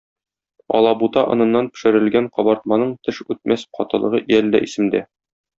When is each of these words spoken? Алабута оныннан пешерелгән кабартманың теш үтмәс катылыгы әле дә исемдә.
Алабута 0.79 1.23
оныннан 1.33 1.69
пешерелгән 1.75 2.31
кабартманың 2.39 2.97
теш 3.09 3.23
үтмәс 3.27 3.69
катылыгы 3.81 4.25
әле 4.39 4.55
дә 4.57 4.67
исемдә. 4.71 5.05